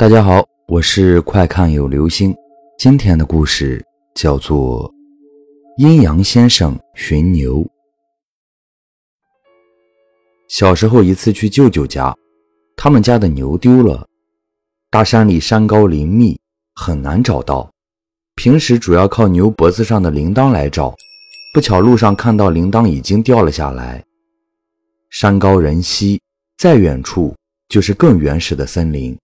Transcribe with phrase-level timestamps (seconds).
[0.00, 2.34] 大家好，我是快看有流星。
[2.78, 3.84] 今天的故事
[4.14, 4.90] 叫做
[5.76, 7.56] 《阴阳先生寻牛》。
[10.48, 12.16] 小时候一次去舅舅家，
[12.78, 14.08] 他们家的牛丢了。
[14.90, 16.40] 大山里山高林密，
[16.76, 17.70] 很难找到。
[18.36, 20.94] 平时主要靠牛脖子上的铃铛来找，
[21.52, 24.02] 不巧路上看到铃铛已经掉了下来。
[25.10, 26.18] 山高人稀，
[26.56, 27.36] 再远处
[27.68, 29.14] 就是更原始的森林。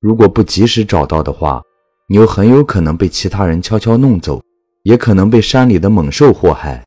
[0.00, 1.62] 如果不及时找到的话，
[2.08, 4.42] 牛很有可能被其他人悄悄弄走，
[4.82, 6.84] 也可能被山里的猛兽祸害。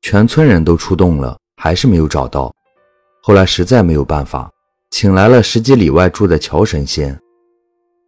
[0.00, 2.52] 全村人都出动了，还是没有找到。
[3.22, 4.50] 后来实在没有办法，
[4.90, 7.18] 请来了十几里外住的乔神仙。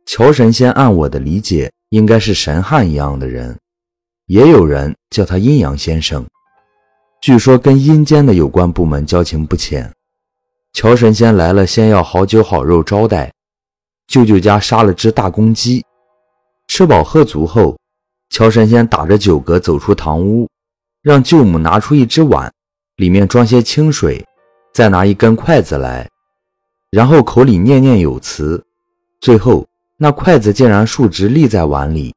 [0.06, 3.58] 乔神仙按我的理解，应该是神汉一样的人，
[4.26, 6.24] 也有人叫他阴阳先生。
[7.20, 9.92] 据说跟阴间的有关部门交情不浅。
[10.72, 13.32] 乔神仙来了，先要好酒好肉招待。
[14.06, 15.84] 舅舅家杀了只大公鸡，
[16.68, 17.76] 吃饱喝足后，
[18.30, 20.48] 乔神仙打着酒嗝走出堂屋，
[21.02, 22.52] 让舅母拿出一只碗，
[22.96, 24.24] 里面装些清水，
[24.72, 26.08] 再拿一根筷子来，
[26.90, 28.62] 然后口里念念有词，
[29.20, 32.14] 最后那筷子竟然竖直立在碗里。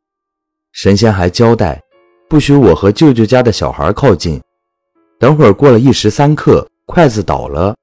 [0.74, 1.82] 神仙还交代，
[2.28, 4.42] 不许我和舅舅家的小孩靠近。
[5.20, 7.76] 等会儿过了一时三刻，筷子倒了，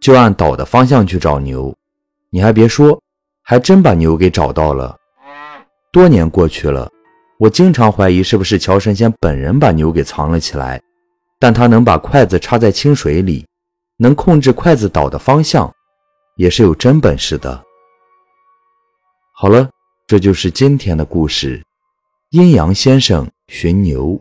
[0.00, 1.74] 就按倒的方向去找牛。
[2.30, 3.01] 你还别说。
[3.52, 4.96] 还真把牛给找到了。
[5.92, 6.90] 多年过去了，
[7.38, 10.80] 我经常怀疑是不是乔神仙本人把牛给藏了起来。
[11.38, 13.44] 但他能把筷子插在清水里，
[13.98, 15.70] 能控制筷子倒的方向，
[16.36, 17.62] 也是有真本事的。
[19.34, 19.68] 好了，
[20.06, 21.62] 这就是今天的故事：
[22.30, 24.18] 阴阳先生寻牛。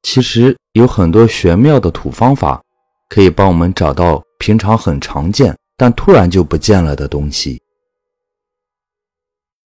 [0.00, 2.62] 其实有很多玄妙的土方法，
[3.10, 7.59] 可以帮我们找到平常很常见但突然就不见了的东西。